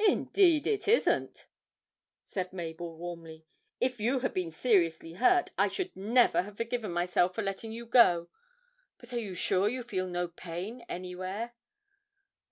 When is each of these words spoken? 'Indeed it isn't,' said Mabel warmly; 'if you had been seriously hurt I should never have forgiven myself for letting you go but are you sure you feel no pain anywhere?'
'Indeed 0.00 0.66
it 0.66 0.88
isn't,' 0.88 1.46
said 2.24 2.52
Mabel 2.52 2.96
warmly; 2.96 3.46
'if 3.80 4.00
you 4.00 4.18
had 4.18 4.34
been 4.34 4.50
seriously 4.50 5.12
hurt 5.12 5.52
I 5.56 5.68
should 5.68 5.94
never 5.94 6.42
have 6.42 6.56
forgiven 6.56 6.90
myself 6.90 7.36
for 7.36 7.42
letting 7.42 7.70
you 7.70 7.86
go 7.86 8.28
but 8.98 9.12
are 9.12 9.20
you 9.20 9.36
sure 9.36 9.68
you 9.68 9.84
feel 9.84 10.08
no 10.08 10.26
pain 10.26 10.84
anywhere?' 10.88 11.54